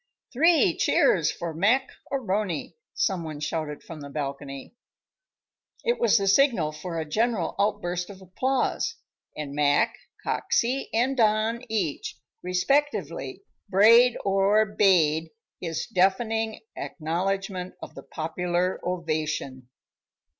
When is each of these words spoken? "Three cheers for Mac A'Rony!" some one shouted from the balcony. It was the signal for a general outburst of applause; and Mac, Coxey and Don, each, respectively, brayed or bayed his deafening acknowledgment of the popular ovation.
"Three 0.33 0.75
cheers 0.75 1.31
for 1.31 1.53
Mac 1.53 1.89
A'Rony!" 2.11 2.73
some 2.95 3.23
one 3.23 3.39
shouted 3.39 3.83
from 3.83 4.01
the 4.01 4.09
balcony. 4.09 4.73
It 5.83 5.99
was 5.99 6.17
the 6.17 6.27
signal 6.27 6.71
for 6.71 6.97
a 6.97 7.05
general 7.05 7.53
outburst 7.59 8.09
of 8.09 8.19
applause; 8.19 8.95
and 9.37 9.53
Mac, 9.53 9.95
Coxey 10.23 10.89
and 10.91 11.15
Don, 11.15 11.61
each, 11.69 12.17
respectively, 12.41 13.43
brayed 13.69 14.17
or 14.25 14.65
bayed 14.65 15.29
his 15.59 15.85
deafening 15.85 16.61
acknowledgment 16.75 17.75
of 17.79 17.93
the 17.93 18.01
popular 18.01 18.79
ovation. 18.83 19.69